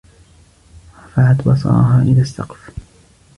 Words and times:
رفعت 1.05 1.43
بصرها 1.47 2.01
إلى 2.01 2.21
السّقف. 2.21 2.69